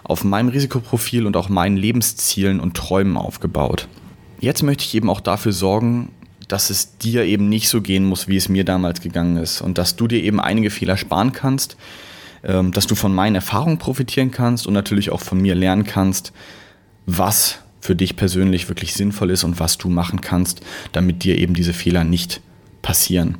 auf 0.04 0.24
meinem 0.24 0.48
Risikoprofil 0.48 1.26
und 1.26 1.36
auch 1.36 1.48
meinen 1.48 1.76
Lebenszielen 1.76 2.60
und 2.60 2.76
Träumen 2.76 3.16
aufgebaut. 3.16 3.88
Jetzt 4.40 4.62
möchte 4.62 4.84
ich 4.84 4.94
eben 4.94 5.08
auch 5.08 5.20
dafür 5.20 5.52
sorgen, 5.52 6.10
dass 6.48 6.68
es 6.68 6.98
dir 6.98 7.24
eben 7.24 7.48
nicht 7.48 7.68
so 7.68 7.80
gehen 7.80 8.04
muss, 8.04 8.28
wie 8.28 8.36
es 8.36 8.48
mir 8.48 8.64
damals 8.64 9.00
gegangen 9.00 9.36
ist 9.36 9.60
und 9.60 9.78
dass 9.78 9.96
du 9.96 10.06
dir 10.06 10.22
eben 10.22 10.40
einige 10.40 10.70
Fehler 10.70 10.96
sparen 10.96 11.32
kannst, 11.32 11.76
ähm, 12.44 12.72
dass 12.72 12.86
du 12.86 12.94
von 12.94 13.14
meinen 13.14 13.36
Erfahrungen 13.36 13.78
profitieren 13.78 14.30
kannst 14.30 14.66
und 14.66 14.74
natürlich 14.74 15.10
auch 15.10 15.20
von 15.20 15.40
mir 15.40 15.54
lernen 15.54 15.84
kannst, 15.84 16.32
was 17.06 17.61
für 17.82 17.96
dich 17.96 18.16
persönlich 18.16 18.68
wirklich 18.68 18.94
sinnvoll 18.94 19.30
ist 19.30 19.44
und 19.44 19.60
was 19.60 19.76
du 19.76 19.90
machen 19.90 20.20
kannst, 20.20 20.62
damit 20.92 21.24
dir 21.24 21.36
eben 21.36 21.52
diese 21.52 21.74
Fehler 21.74 22.04
nicht 22.04 22.40
passieren. 22.80 23.36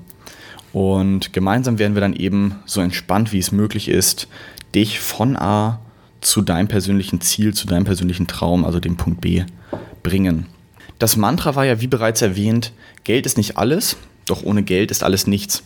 Und 0.73 1.33
gemeinsam 1.33 1.79
werden 1.79 1.95
wir 1.95 2.01
dann 2.01 2.17
eben 2.17 2.57
so 2.67 2.81
entspannt, 2.81 3.33
wie 3.33 3.39
es 3.39 3.53
möglich 3.53 3.89
ist, 3.89 4.27
dich 4.75 4.99
von 4.99 5.37
A 5.37 5.81
zu 6.21 6.43
deinem 6.43 6.67
persönlichen 6.67 7.21
Ziel, 7.21 7.55
zu 7.55 7.67
deinem 7.67 7.85
persönlichen 7.85 8.27
Traum, 8.27 8.65
also 8.65 8.81
dem 8.81 8.97
Punkt 8.97 9.21
B, 9.21 9.45
bringen. 10.03 10.47
Das 10.99 11.17
Mantra 11.17 11.55
war 11.55 11.65
ja, 11.65 11.81
wie 11.81 11.87
bereits 11.87 12.21
erwähnt, 12.21 12.73
Geld 13.05 13.27
ist 13.27 13.37
nicht 13.37 13.59
alles, 13.59 13.97
doch 14.27 14.43
ohne 14.43 14.65
Geld 14.65 14.91
ist 14.91 15.05
alles 15.05 15.27
nichts. 15.27 15.63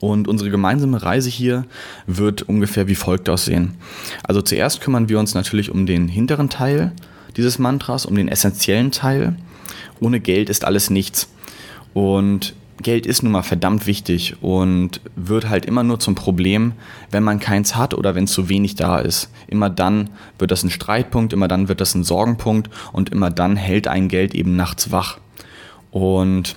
Und 0.00 0.28
unsere 0.28 0.50
gemeinsame 0.50 1.02
Reise 1.02 1.30
hier 1.30 1.64
wird 2.06 2.42
ungefähr 2.42 2.86
wie 2.86 2.94
folgt 2.94 3.28
aussehen. 3.28 3.74
Also 4.22 4.42
zuerst 4.42 4.80
kümmern 4.80 5.08
wir 5.08 5.18
uns 5.18 5.34
natürlich 5.34 5.70
um 5.70 5.86
den 5.86 6.08
hinteren 6.08 6.50
Teil 6.50 6.92
dieses 7.36 7.58
Mantras, 7.58 8.06
um 8.06 8.14
den 8.14 8.28
essentiellen 8.28 8.90
Teil. 8.90 9.36
Ohne 10.00 10.20
Geld 10.20 10.48
ist 10.50 10.64
alles 10.64 10.90
nichts. 10.90 11.28
Und 11.94 12.54
Geld 12.80 13.06
ist 13.06 13.22
nun 13.22 13.32
mal 13.32 13.42
verdammt 13.42 13.86
wichtig 13.86 14.36
und 14.40 15.00
wird 15.16 15.48
halt 15.48 15.66
immer 15.66 15.82
nur 15.82 15.98
zum 15.98 16.14
Problem, 16.14 16.72
wenn 17.10 17.24
man 17.24 17.40
keins 17.40 17.74
hat 17.74 17.92
oder 17.92 18.14
wenn 18.14 18.28
zu 18.28 18.48
wenig 18.48 18.76
da 18.76 18.98
ist. 18.98 19.30
Immer 19.48 19.68
dann 19.68 20.10
wird 20.38 20.52
das 20.52 20.62
ein 20.62 20.70
Streitpunkt, 20.70 21.32
immer 21.32 21.48
dann 21.48 21.68
wird 21.68 21.80
das 21.80 21.94
ein 21.94 22.04
Sorgenpunkt 22.04 22.70
und 22.92 23.10
immer 23.10 23.30
dann 23.30 23.56
hält 23.56 23.88
ein 23.88 24.08
Geld 24.08 24.34
eben 24.34 24.54
nachts 24.54 24.92
wach. 24.92 25.18
Und 25.90 26.54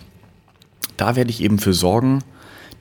da 0.98 1.16
werde 1.16 1.32
ich 1.32 1.42
eben 1.42 1.58
für 1.58 1.74
sorgen, 1.74 2.20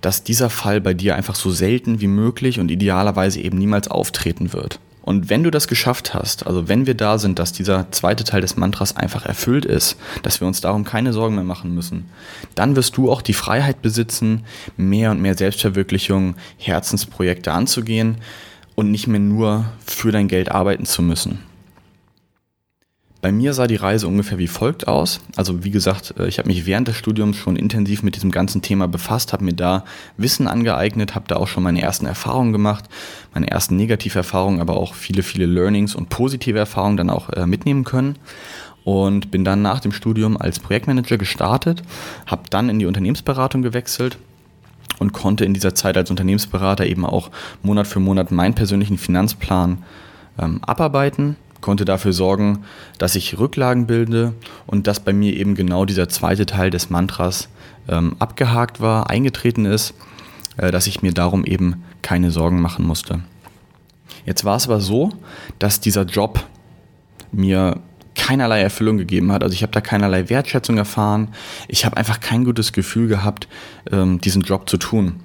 dass 0.02 0.22
dieser 0.22 0.50
Fall 0.50 0.80
bei 0.80 0.92
dir 0.92 1.14
einfach 1.16 1.34
so 1.34 1.50
selten 1.50 2.00
wie 2.00 2.08
möglich 2.08 2.60
und 2.60 2.70
idealerweise 2.70 3.40
eben 3.40 3.58
niemals 3.58 3.88
auftreten 3.88 4.52
wird. 4.52 4.80
Und 5.02 5.30
wenn 5.30 5.42
du 5.42 5.50
das 5.50 5.66
geschafft 5.66 6.14
hast, 6.14 6.46
also 6.46 6.68
wenn 6.68 6.86
wir 6.86 6.94
da 6.94 7.18
sind, 7.18 7.38
dass 7.38 7.52
dieser 7.52 7.90
zweite 7.90 8.24
Teil 8.24 8.42
des 8.42 8.56
Mantras 8.56 8.96
einfach 8.96 9.24
erfüllt 9.24 9.64
ist, 9.64 9.96
dass 10.22 10.40
wir 10.40 10.46
uns 10.46 10.60
darum 10.60 10.84
keine 10.84 11.12
Sorgen 11.12 11.34
mehr 11.34 11.44
machen 11.44 11.74
müssen, 11.74 12.06
dann 12.54 12.76
wirst 12.76 12.96
du 12.96 13.10
auch 13.10 13.22
die 13.22 13.32
Freiheit 13.32 13.82
besitzen, 13.82 14.44
mehr 14.76 15.10
und 15.10 15.20
mehr 15.20 15.36
Selbstverwirklichung, 15.36 16.36
Herzensprojekte 16.58 17.52
anzugehen 17.52 18.16
und 18.74 18.90
nicht 18.90 19.06
mehr 19.06 19.20
nur 19.20 19.64
für 19.84 20.12
dein 20.12 20.28
Geld 20.28 20.50
arbeiten 20.50 20.84
zu 20.84 21.02
müssen. 21.02 21.49
Bei 23.22 23.32
mir 23.32 23.52
sah 23.52 23.66
die 23.66 23.76
Reise 23.76 24.08
ungefähr 24.08 24.38
wie 24.38 24.46
folgt 24.46 24.88
aus. 24.88 25.20
Also 25.36 25.62
wie 25.62 25.70
gesagt, 25.70 26.14
äh, 26.18 26.26
ich 26.26 26.38
habe 26.38 26.48
mich 26.48 26.64
während 26.64 26.88
des 26.88 26.96
Studiums 26.96 27.36
schon 27.36 27.56
intensiv 27.56 28.02
mit 28.02 28.16
diesem 28.16 28.30
ganzen 28.30 28.62
Thema 28.62 28.88
befasst, 28.88 29.32
habe 29.32 29.44
mir 29.44 29.52
da 29.52 29.84
Wissen 30.16 30.48
angeeignet, 30.48 31.14
habe 31.14 31.26
da 31.28 31.36
auch 31.36 31.48
schon 31.48 31.62
meine 31.62 31.82
ersten 31.82 32.06
Erfahrungen 32.06 32.52
gemacht, 32.52 32.84
meine 33.34 33.50
ersten 33.50 33.76
Negativerfahrungen, 33.76 34.60
aber 34.60 34.76
auch 34.76 34.94
viele, 34.94 35.22
viele 35.22 35.46
Learnings 35.46 35.94
und 35.94 36.08
positive 36.08 36.58
Erfahrungen 36.58 36.96
dann 36.96 37.10
auch 37.10 37.28
äh, 37.30 37.46
mitnehmen 37.46 37.84
können. 37.84 38.16
Und 38.82 39.30
bin 39.30 39.44
dann 39.44 39.60
nach 39.60 39.80
dem 39.80 39.92
Studium 39.92 40.38
als 40.38 40.58
Projektmanager 40.58 41.18
gestartet, 41.18 41.82
habe 42.26 42.44
dann 42.48 42.70
in 42.70 42.78
die 42.78 42.86
Unternehmensberatung 42.86 43.60
gewechselt 43.60 44.16
und 44.98 45.12
konnte 45.12 45.44
in 45.44 45.52
dieser 45.52 45.74
Zeit 45.74 45.98
als 45.98 46.10
Unternehmensberater 46.10 46.86
eben 46.86 47.04
auch 47.04 47.30
Monat 47.62 47.86
für 47.86 48.00
Monat 48.00 48.30
meinen 48.30 48.54
persönlichen 48.54 48.96
Finanzplan 48.96 49.84
ähm, 50.38 50.60
abarbeiten 50.64 51.36
konnte 51.60 51.84
dafür 51.84 52.12
sorgen, 52.12 52.64
dass 52.98 53.14
ich 53.14 53.38
Rücklagen 53.38 53.86
bilde 53.86 54.34
und 54.66 54.86
dass 54.86 55.00
bei 55.00 55.12
mir 55.12 55.34
eben 55.36 55.54
genau 55.54 55.84
dieser 55.84 56.08
zweite 56.08 56.46
Teil 56.46 56.70
des 56.70 56.90
Mantras 56.90 57.48
ähm, 57.88 58.16
abgehakt 58.18 58.80
war, 58.80 59.10
eingetreten 59.10 59.64
ist, 59.64 59.94
äh, 60.56 60.70
dass 60.70 60.86
ich 60.86 61.02
mir 61.02 61.12
darum 61.12 61.44
eben 61.44 61.84
keine 62.02 62.30
Sorgen 62.30 62.60
machen 62.60 62.86
musste. 62.86 63.20
Jetzt 64.24 64.44
war 64.44 64.56
es 64.56 64.66
aber 64.66 64.80
so, 64.80 65.10
dass 65.58 65.80
dieser 65.80 66.04
Job 66.04 66.44
mir 67.32 67.80
keinerlei 68.14 68.60
Erfüllung 68.60 68.98
gegeben 68.98 69.32
hat. 69.32 69.42
Also 69.42 69.54
ich 69.54 69.62
habe 69.62 69.72
da 69.72 69.80
keinerlei 69.80 70.28
Wertschätzung 70.28 70.76
erfahren. 70.76 71.28
Ich 71.68 71.84
habe 71.84 71.96
einfach 71.96 72.20
kein 72.20 72.44
gutes 72.44 72.72
Gefühl 72.72 73.08
gehabt, 73.08 73.48
ähm, 73.90 74.20
diesen 74.20 74.42
Job 74.42 74.68
zu 74.68 74.76
tun. 74.76 75.20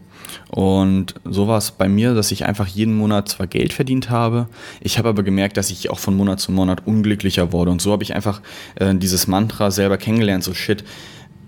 Und 0.49 1.15
so 1.25 1.47
war 1.47 1.57
es 1.57 1.71
bei 1.71 1.87
mir, 1.87 2.13
dass 2.13 2.31
ich 2.31 2.45
einfach 2.45 2.67
jeden 2.67 2.95
Monat 2.95 3.29
zwar 3.29 3.47
Geld 3.47 3.73
verdient 3.73 4.09
habe, 4.09 4.47
ich 4.81 4.97
habe 4.97 5.09
aber 5.09 5.23
gemerkt, 5.23 5.57
dass 5.57 5.69
ich 5.69 5.89
auch 5.89 5.99
von 5.99 6.15
Monat 6.15 6.39
zu 6.39 6.51
Monat 6.51 6.85
unglücklicher 6.85 7.51
wurde. 7.51 7.71
Und 7.71 7.81
so 7.81 7.91
habe 7.91 8.03
ich 8.03 8.15
einfach 8.15 8.41
äh, 8.75 8.95
dieses 8.95 9.27
Mantra 9.27 9.71
selber 9.71 9.97
kennengelernt, 9.97 10.43
so 10.43 10.53
shit, 10.53 10.83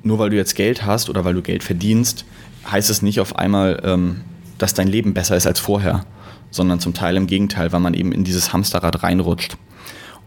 nur 0.03 0.19
weil 0.19 0.29
du 0.29 0.35
jetzt 0.35 0.55
Geld 0.55 0.85
hast 0.85 1.09
oder 1.09 1.25
weil 1.25 1.33
du 1.33 1.41
Geld 1.41 1.63
verdienst, 1.63 2.25
heißt 2.69 2.89
es 2.89 3.01
nicht 3.01 3.19
auf 3.19 3.35
einmal, 3.35 3.81
ähm, 3.83 4.21
dass 4.57 4.73
dein 4.73 4.87
Leben 4.87 5.13
besser 5.13 5.35
ist 5.35 5.47
als 5.47 5.59
vorher, 5.59 6.05
sondern 6.51 6.79
zum 6.79 6.93
Teil 6.93 7.17
im 7.17 7.27
Gegenteil, 7.27 7.71
weil 7.71 7.79
man 7.79 7.93
eben 7.93 8.11
in 8.11 8.23
dieses 8.23 8.53
Hamsterrad 8.53 9.03
reinrutscht. 9.03 9.57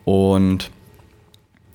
Und 0.05 0.71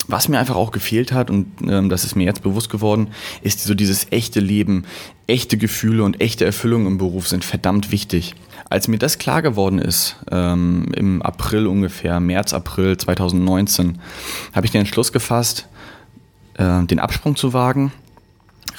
was 0.08 0.28
mir 0.28 0.40
einfach 0.40 0.56
auch 0.56 0.72
gefehlt 0.72 1.12
hat, 1.12 1.30
und 1.30 1.48
ähm, 1.68 1.90
das 1.90 2.04
ist 2.04 2.16
mir 2.16 2.26
jetzt 2.26 2.44
bewusst 2.44 2.70
geworden, 2.70 3.10
ist 3.42 3.64
so 3.64 3.74
dieses 3.74 4.12
echte 4.12 4.40
Leben, 4.40 4.86
echte 5.28 5.58
Gefühle 5.58 6.04
und 6.04 6.22
echte 6.22 6.46
Erfüllung 6.46 6.88
im 6.88 6.98
Beruf 6.98 7.28
sind 7.28 7.44
verdammt 7.44 7.92
wichtig. 7.92 8.36
Als 8.70 8.88
mir 8.88 8.98
das 8.98 9.18
klar 9.18 9.42
geworden 9.42 9.80
ist, 9.80 10.18
ähm, 10.32 10.92
im 10.96 11.22
April 11.22 11.68
ungefähr, 11.68 12.20
März, 12.20 12.54
April 12.54 12.98
2019, 12.98 14.00
habe 14.54 14.66
ich 14.66 14.72
den 14.72 14.82
Entschluss 14.82 15.12
gefasst, 15.12 15.68
äh, 16.56 16.84
den 16.84 17.00
Absprung 17.00 17.36
zu 17.36 17.54
wagen, 17.54 17.92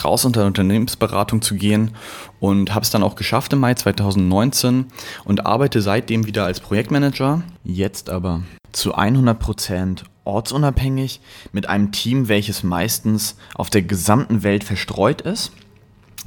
raus 0.04 0.24
unter 0.24 0.46
Unternehmensberatung 0.46 1.40
zu 1.42 1.54
gehen 1.54 1.92
und 2.40 2.74
habe 2.74 2.84
es 2.84 2.90
dann 2.90 3.02
auch 3.02 3.16
geschafft 3.16 3.52
im 3.52 3.60
Mai 3.60 3.74
2019 3.74 4.86
und 5.24 5.46
arbeite 5.46 5.80
seitdem 5.80 6.26
wieder 6.26 6.44
als 6.44 6.60
Projektmanager. 6.60 7.42
Jetzt 7.64 8.10
aber 8.10 8.42
zu 8.72 8.94
100 8.94 9.38
Prozent 9.38 10.04
ortsunabhängig 10.26 11.20
mit 11.52 11.68
einem 11.68 11.92
Team, 11.92 12.28
welches 12.28 12.62
meistens 12.62 13.36
auf 13.54 13.70
der 13.70 13.82
gesamten 13.82 14.42
Welt 14.42 14.64
verstreut 14.64 15.20
ist, 15.20 15.52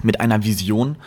mit 0.02 0.22
einer 0.22 0.44
Vision, 0.44 0.98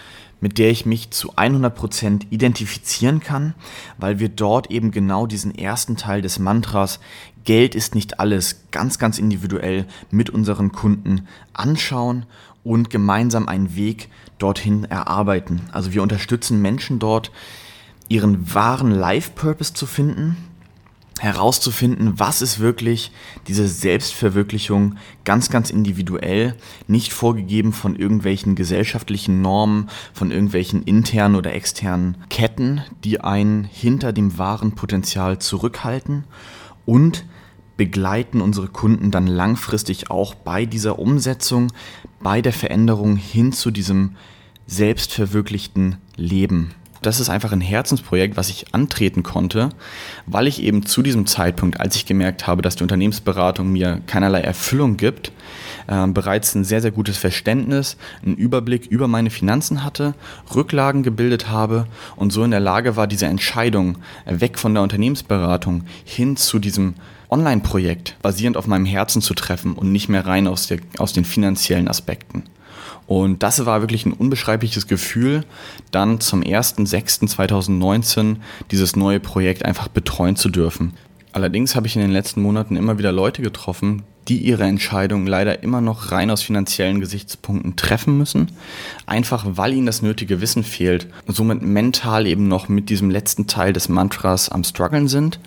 mit 0.40 0.58
der 0.58 0.70
ich 0.70 0.86
mich 0.86 1.10
zu 1.10 1.34
100% 1.34 2.26
identifizieren 2.30 3.20
kann, 3.20 3.54
weil 3.96 4.18
wir 4.18 4.28
dort 4.28 4.70
eben 4.70 4.90
genau 4.90 5.26
diesen 5.26 5.56
ersten 5.56 5.96
Teil 5.96 6.20
des 6.20 6.38
Mantras 6.38 6.98
Geld 7.44 7.74
ist 7.74 7.94
nicht 7.94 8.20
alles 8.20 8.64
ganz, 8.70 8.98
ganz 8.98 9.18
individuell 9.18 9.86
mit 10.10 10.30
unseren 10.30 10.72
Kunden 10.72 11.26
anschauen 11.52 12.26
und 12.62 12.90
gemeinsam 12.90 13.48
einen 13.48 13.74
Weg 13.74 14.08
dorthin 14.38 14.84
erarbeiten. 14.84 15.62
Also 15.72 15.92
wir 15.92 16.02
unterstützen 16.02 16.62
Menschen 16.62 16.98
dort, 16.98 17.32
ihren 18.08 18.54
wahren 18.54 18.90
Life-Purpose 18.90 19.74
zu 19.74 19.86
finden, 19.86 20.36
herauszufinden, 21.22 22.18
was 22.18 22.42
ist 22.42 22.58
wirklich 22.58 23.12
diese 23.46 23.68
Selbstverwirklichung 23.68 24.96
ganz, 25.24 25.50
ganz 25.50 25.70
individuell, 25.70 26.56
nicht 26.88 27.12
vorgegeben 27.12 27.72
von 27.72 27.94
irgendwelchen 27.94 28.56
gesellschaftlichen 28.56 29.40
Normen, 29.40 29.88
von 30.12 30.32
irgendwelchen 30.32 30.82
internen 30.82 31.36
oder 31.36 31.54
externen 31.54 32.16
Ketten, 32.28 32.82
die 33.04 33.20
einen 33.20 33.62
hinter 33.62 34.12
dem 34.12 34.36
wahren 34.36 34.72
Potenzial 34.72 35.38
zurückhalten 35.38 36.24
und 36.86 37.24
begleiten 37.76 38.40
unsere 38.40 38.66
Kunden 38.66 39.12
dann 39.12 39.28
langfristig 39.28 40.10
auch 40.10 40.34
bei 40.34 40.66
dieser 40.66 40.98
Umsetzung, 40.98 41.72
bei 42.20 42.42
der 42.42 42.52
Veränderung 42.52 43.14
hin 43.14 43.52
zu 43.52 43.70
diesem 43.70 44.16
selbstverwirklichten 44.66 45.98
Leben 46.16 46.74
das 47.02 47.20
ist 47.20 47.28
einfach 47.28 47.52
ein 47.52 47.60
Herzensprojekt, 47.60 48.36
was 48.36 48.48
ich 48.48 48.74
antreten 48.74 49.22
konnte, 49.22 49.70
weil 50.26 50.46
ich 50.46 50.62
eben 50.62 50.86
zu 50.86 51.02
diesem 51.02 51.26
Zeitpunkt, 51.26 51.80
als 51.80 51.96
ich 51.96 52.06
gemerkt 52.06 52.46
habe, 52.46 52.62
dass 52.62 52.76
die 52.76 52.82
Unternehmensberatung 52.82 53.70
mir 53.70 54.00
keinerlei 54.06 54.40
Erfüllung 54.40 54.96
gibt, 54.96 55.32
äh, 55.86 56.06
bereits 56.06 56.54
ein 56.54 56.64
sehr, 56.64 56.80
sehr 56.80 56.90
gutes 56.90 57.18
Verständnis, 57.18 57.96
einen 58.24 58.36
Überblick 58.36 58.86
über 58.86 59.08
meine 59.08 59.30
Finanzen 59.30 59.84
hatte, 59.84 60.14
Rücklagen 60.54 61.02
gebildet 61.02 61.48
habe 61.48 61.86
und 62.16 62.32
so 62.32 62.44
in 62.44 62.50
der 62.50 62.60
Lage 62.60 62.96
war, 62.96 63.06
diese 63.06 63.26
Entscheidung 63.26 63.98
weg 64.24 64.58
von 64.58 64.74
der 64.74 64.82
Unternehmensberatung 64.82 65.84
hin 66.04 66.36
zu 66.36 66.58
diesem 66.58 66.94
Online-Projekt 67.30 68.16
basierend 68.20 68.56
auf 68.56 68.66
meinem 68.66 68.84
Herzen 68.84 69.22
zu 69.22 69.34
treffen 69.34 69.74
und 69.74 69.90
nicht 69.90 70.08
mehr 70.08 70.26
rein 70.26 70.46
aus, 70.46 70.66
der, 70.66 70.78
aus 70.98 71.12
den 71.12 71.24
finanziellen 71.24 71.88
Aspekten. 71.88 72.44
Und 73.06 73.42
das 73.42 73.64
war 73.66 73.80
wirklich 73.80 74.06
ein 74.06 74.12
unbeschreibliches 74.12 74.86
Gefühl, 74.86 75.44
dann 75.90 76.20
zum 76.20 76.42
1.6.2019 76.42 78.36
dieses 78.70 78.96
neue 78.96 79.20
Projekt 79.20 79.64
einfach 79.64 79.88
betreuen 79.88 80.36
zu 80.36 80.48
dürfen. 80.48 80.94
Allerdings 81.32 81.74
habe 81.74 81.86
ich 81.86 81.96
in 81.96 82.02
den 82.02 82.10
letzten 82.10 82.42
Monaten 82.42 82.76
immer 82.76 82.98
wieder 82.98 83.10
Leute 83.10 83.40
getroffen, 83.40 84.02
die 84.28 84.38
ihre 84.38 84.64
Entscheidung 84.64 85.26
leider 85.26 85.62
immer 85.62 85.80
noch 85.80 86.12
rein 86.12 86.30
aus 86.30 86.42
finanziellen 86.42 87.00
Gesichtspunkten 87.00 87.74
treffen 87.76 88.16
müssen, 88.18 88.52
einfach 89.06 89.44
weil 89.46 89.72
ihnen 89.72 89.86
das 89.86 90.02
nötige 90.02 90.40
Wissen 90.40 90.62
fehlt, 90.62 91.08
somit 91.26 91.62
mental 91.62 92.26
eben 92.26 92.48
noch 92.48 92.68
mit 92.68 92.88
diesem 92.88 93.10
letzten 93.10 93.46
Teil 93.46 93.72
des 93.72 93.88
Mantras 93.88 94.48
am 94.48 94.62
struggeln 94.62 95.08
sind 95.08 95.40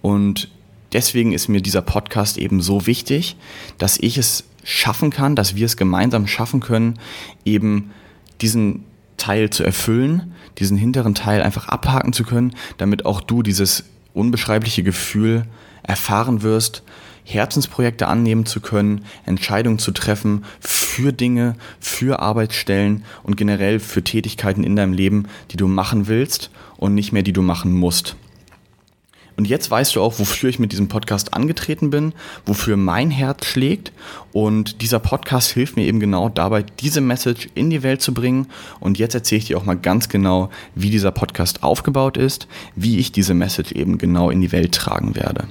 und 0.00 0.48
deswegen 0.92 1.32
ist 1.32 1.48
mir 1.48 1.60
dieser 1.60 1.82
Podcast 1.82 2.38
eben 2.38 2.62
so 2.62 2.86
wichtig, 2.86 3.36
dass 3.78 3.98
ich 3.98 4.16
es 4.16 4.44
schaffen 4.64 5.10
kann, 5.10 5.36
dass 5.36 5.54
wir 5.54 5.66
es 5.66 5.76
gemeinsam 5.76 6.26
schaffen 6.26 6.60
können, 6.60 6.98
eben 7.44 7.90
diesen 8.40 8.84
Teil 9.16 9.50
zu 9.50 9.64
erfüllen, 9.64 10.32
diesen 10.58 10.76
hinteren 10.76 11.14
Teil 11.14 11.42
einfach 11.42 11.68
abhaken 11.68 12.12
zu 12.12 12.24
können, 12.24 12.54
damit 12.78 13.06
auch 13.06 13.20
du 13.20 13.42
dieses 13.42 13.84
unbeschreibliche 14.14 14.82
Gefühl 14.82 15.46
erfahren 15.82 16.42
wirst, 16.42 16.82
Herzensprojekte 17.24 18.08
annehmen 18.08 18.46
zu 18.46 18.60
können, 18.60 19.04
Entscheidungen 19.26 19.78
zu 19.78 19.92
treffen 19.92 20.44
für 20.60 21.12
Dinge, 21.12 21.54
für 21.78 22.18
Arbeitsstellen 22.18 23.04
und 23.22 23.36
generell 23.36 23.78
für 23.78 24.02
Tätigkeiten 24.02 24.64
in 24.64 24.74
deinem 24.74 24.92
Leben, 24.92 25.28
die 25.50 25.56
du 25.56 25.68
machen 25.68 26.08
willst 26.08 26.50
und 26.76 26.94
nicht 26.94 27.12
mehr 27.12 27.22
die 27.22 27.32
du 27.32 27.42
machen 27.42 27.72
musst. 27.72 28.16
Und 29.42 29.48
jetzt 29.48 29.72
weißt 29.72 29.96
du 29.96 30.00
auch, 30.00 30.20
wofür 30.20 30.50
ich 30.50 30.60
mit 30.60 30.70
diesem 30.70 30.86
Podcast 30.86 31.34
angetreten 31.34 31.90
bin, 31.90 32.12
wofür 32.46 32.76
mein 32.76 33.10
Herz 33.10 33.44
schlägt. 33.44 33.90
Und 34.30 34.82
dieser 34.82 35.00
Podcast 35.00 35.50
hilft 35.50 35.74
mir 35.74 35.84
eben 35.84 35.98
genau 35.98 36.28
dabei, 36.28 36.64
diese 36.78 37.00
Message 37.00 37.48
in 37.56 37.68
die 37.68 37.82
Welt 37.82 38.02
zu 38.02 38.14
bringen. 38.14 38.46
Und 38.78 39.00
jetzt 39.00 39.16
erzähle 39.16 39.40
ich 39.40 39.46
dir 39.46 39.58
auch 39.58 39.64
mal 39.64 39.76
ganz 39.76 40.08
genau, 40.08 40.50
wie 40.76 40.90
dieser 40.90 41.10
Podcast 41.10 41.64
aufgebaut 41.64 42.16
ist, 42.16 42.46
wie 42.76 42.98
ich 42.98 43.10
diese 43.10 43.34
Message 43.34 43.72
eben 43.72 43.98
genau 43.98 44.30
in 44.30 44.40
die 44.40 44.52
Welt 44.52 44.76
tragen 44.76 45.16
werde. 45.16 45.48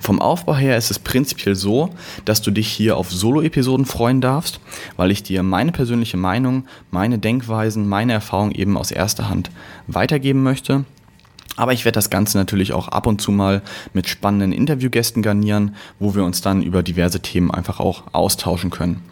Vom 0.00 0.18
Aufbau 0.18 0.56
her 0.56 0.78
ist 0.78 0.90
es 0.90 0.98
prinzipiell 0.98 1.56
so, 1.56 1.90
dass 2.24 2.40
du 2.40 2.50
dich 2.50 2.68
hier 2.68 2.96
auf 2.96 3.12
Solo-Episoden 3.12 3.84
freuen 3.84 4.22
darfst, 4.22 4.58
weil 4.96 5.10
ich 5.10 5.22
dir 5.22 5.42
meine 5.42 5.72
persönliche 5.72 6.16
Meinung, 6.16 6.64
meine 6.90 7.18
Denkweisen, 7.18 7.86
meine 7.86 8.14
Erfahrungen 8.14 8.52
eben 8.52 8.78
aus 8.78 8.90
erster 8.90 9.28
Hand 9.28 9.50
weitergeben 9.86 10.42
möchte. 10.42 10.86
Aber 11.60 11.74
ich 11.74 11.84
werde 11.84 11.96
das 11.96 12.08
Ganze 12.08 12.38
natürlich 12.38 12.72
auch 12.72 12.88
ab 12.88 13.06
und 13.06 13.20
zu 13.20 13.32
mal 13.32 13.60
mit 13.92 14.08
spannenden 14.08 14.50
Interviewgästen 14.50 15.22
garnieren, 15.22 15.74
wo 15.98 16.14
wir 16.14 16.24
uns 16.24 16.40
dann 16.40 16.62
über 16.62 16.82
diverse 16.82 17.20
Themen 17.20 17.50
einfach 17.50 17.80
auch 17.80 18.04
austauschen 18.12 18.70
können. 18.70 19.02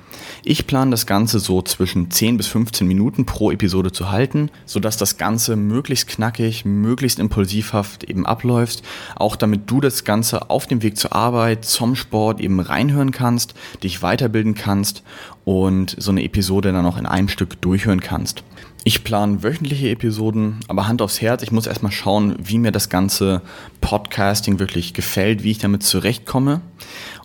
Ich 0.44 0.66
plane 0.66 0.90
das 0.90 1.04
Ganze 1.04 1.40
so 1.40 1.60
zwischen 1.60 2.10
10 2.10 2.38
bis 2.38 2.46
15 2.46 2.88
Minuten 2.88 3.26
pro 3.26 3.50
Episode 3.50 3.92
zu 3.92 4.10
halten, 4.10 4.50
sodass 4.64 4.96
das 4.96 5.18
Ganze 5.18 5.56
möglichst 5.56 6.08
knackig, 6.08 6.64
möglichst 6.64 7.18
impulsivhaft 7.18 8.04
eben 8.04 8.24
abläuft, 8.24 8.82
auch 9.16 9.36
damit 9.36 9.70
du 9.70 9.82
das 9.82 10.04
Ganze 10.04 10.48
auf 10.48 10.66
dem 10.66 10.82
Weg 10.82 10.96
zur 10.96 11.14
Arbeit, 11.14 11.66
zum 11.66 11.96
Sport 11.96 12.40
eben 12.40 12.60
reinhören 12.60 13.10
kannst, 13.10 13.52
dich 13.82 14.00
weiterbilden 14.00 14.54
kannst 14.54 15.02
und 15.44 15.96
so 15.98 16.12
eine 16.12 16.24
Episode 16.24 16.72
dann 16.72 16.86
auch 16.86 16.96
in 16.96 17.04
einem 17.04 17.28
Stück 17.28 17.60
durchhören 17.60 18.00
kannst. 18.00 18.42
Ich 18.88 19.04
plane 19.04 19.42
wöchentliche 19.42 19.90
Episoden, 19.90 20.60
aber 20.66 20.88
Hand 20.88 21.02
aufs 21.02 21.20
Herz, 21.20 21.42
ich 21.42 21.52
muss 21.52 21.66
erstmal 21.66 21.92
schauen, 21.92 22.36
wie 22.42 22.56
mir 22.56 22.72
das 22.72 22.88
ganze 22.88 23.42
Podcasting 23.82 24.60
wirklich 24.60 24.94
gefällt, 24.94 25.42
wie 25.42 25.50
ich 25.50 25.58
damit 25.58 25.82
zurechtkomme. 25.82 26.62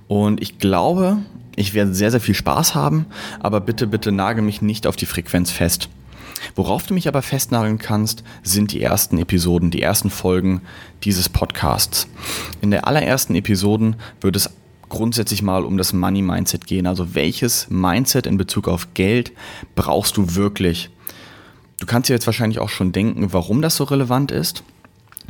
Und 0.10 0.41
ich 0.41 0.60
glaube, 0.60 1.20
ich 1.55 1.74
werde 1.74 1.93
sehr, 1.93 2.12
sehr 2.12 2.20
viel 2.20 2.36
Spaß 2.36 2.75
haben, 2.75 3.05
aber 3.39 3.62
bitte, 3.62 3.88
bitte 3.88 4.12
nagel 4.12 4.43
mich 4.43 4.62
nicht 4.62 4.86
auf 4.86 4.98
die 4.98 5.05
Frequenz 5.05 5.51
fest. 5.51 5.88
Worauf 6.53 6.86
du 6.86 6.93
mich 6.93 7.08
aber 7.08 7.22
festnageln 7.22 7.77
kannst, 7.77 8.25
sind 8.43 8.74
die 8.74 8.82
ersten 8.82 9.17
Episoden, 9.17 9.72
die 9.72 9.82
ersten 9.82 10.10
Folgen 10.10 10.63
dieses 11.05 11.29
Podcasts. 11.29 12.10
In 12.60 12.72
der 12.72 12.88
allerersten 12.88 13.36
Episoden 13.36 13.96
wird 14.20 14.36
es 14.36 14.50
grundsätzlich 14.89 15.41
mal 15.41 15.63
um 15.63 15.77
das 15.77 15.93
Money 15.93 16.24
Mindset 16.24 16.67
gehen. 16.67 16.88
Also 16.88 17.15
welches 17.15 17.70
Mindset 17.70 18.27
in 18.27 18.36
Bezug 18.36 18.67
auf 18.67 18.93
Geld 18.96 19.32
brauchst 19.75 20.17
du 20.17 20.36
wirklich? 20.36 20.89
Du 21.83 21.87
kannst 21.87 22.07
dir 22.07 22.13
jetzt 22.13 22.27
wahrscheinlich 22.27 22.59
auch 22.59 22.69
schon 22.69 22.93
denken, 22.93 23.33
warum 23.33 23.61
das 23.61 23.75
so 23.75 23.83
relevant 23.83 24.31
ist. 24.31 24.63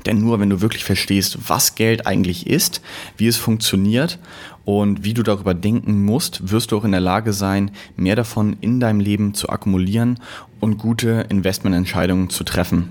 Denn 0.05 0.19
nur 0.19 0.39
wenn 0.39 0.51
du 0.51 0.61
wirklich 0.61 0.83
verstehst, 0.83 1.49
was 1.49 1.73
Geld 1.73 2.05
eigentlich 2.05 2.45
ist, 2.45 2.79
wie 3.17 3.25
es 3.25 3.37
funktioniert 3.37 4.19
und 4.63 5.03
wie 5.03 5.15
du 5.15 5.23
darüber 5.23 5.55
denken 5.55 6.05
musst, 6.05 6.51
wirst 6.51 6.71
du 6.71 6.77
auch 6.77 6.83
in 6.83 6.91
der 6.91 7.01
Lage 7.01 7.33
sein, 7.33 7.71
mehr 7.95 8.15
davon 8.15 8.55
in 8.61 8.79
deinem 8.79 8.99
Leben 8.99 9.33
zu 9.33 9.49
akkumulieren 9.49 10.19
und 10.59 10.77
gute 10.77 11.25
Investmententscheidungen 11.29 12.29
zu 12.29 12.43
treffen. 12.43 12.89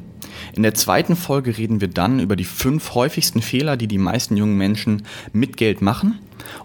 In 0.56 0.64
der 0.64 0.74
zweiten 0.74 1.14
Folge 1.14 1.56
reden 1.56 1.80
wir 1.80 1.86
dann 1.86 2.18
über 2.18 2.34
die 2.34 2.42
fünf 2.42 2.96
häufigsten 2.96 3.42
Fehler, 3.42 3.76
die 3.76 3.86
die 3.86 3.96
meisten 3.96 4.36
jungen 4.36 4.58
Menschen 4.58 5.04
mit 5.32 5.56
Geld 5.56 5.82
machen 5.82 6.18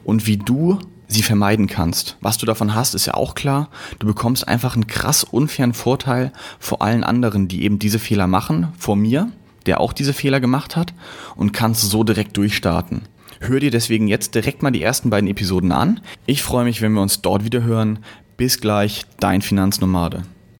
und 0.03 0.25
wie 0.25 0.37
du 0.37 0.79
sie 1.07 1.23
vermeiden 1.23 1.67
kannst. 1.67 2.17
Was 2.21 2.37
du 2.37 2.45
davon 2.45 2.75
hast, 2.75 2.95
ist 2.95 3.05
ja 3.05 3.13
auch 3.13 3.35
klar. 3.35 3.69
Du 3.99 4.07
bekommst 4.07 4.47
einfach 4.47 4.75
einen 4.75 4.87
krass 4.87 5.23
unfairen 5.23 5.73
Vorteil 5.73 6.31
vor 6.59 6.81
allen 6.81 7.03
anderen, 7.03 7.47
die 7.47 7.63
eben 7.63 7.79
diese 7.79 7.99
Fehler 7.99 8.27
machen, 8.27 8.69
vor 8.77 8.95
mir 8.95 9.31
der 9.67 9.81
auch 9.81 9.93
diese 9.93 10.13
Fehler 10.13 10.39
gemacht 10.39 10.75
hat 10.75 10.93
und 11.35 11.53
kannst 11.53 11.89
so 11.89 12.03
direkt 12.03 12.35
durchstarten. 12.37 13.03
Hör 13.39 13.59
dir 13.59 13.69
deswegen 13.69 14.07
jetzt 14.07 14.33
direkt 14.33 14.63
mal 14.63 14.71
die 14.71 14.81
ersten 14.81 15.11
beiden 15.11 15.29
Episoden 15.29 15.71
an. 15.71 15.99
Ich 16.25 16.41
freue 16.41 16.65
mich, 16.65 16.81
wenn 16.81 16.93
wir 16.93 17.01
uns 17.01 17.21
dort 17.21 17.43
wieder 17.43 17.61
hören. 17.61 17.99
Bis 18.35 18.59
gleich, 18.59 19.05
dein 19.19 19.41
Finanznomade. 19.41 20.23